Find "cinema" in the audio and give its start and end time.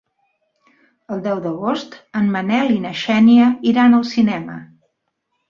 4.15-4.59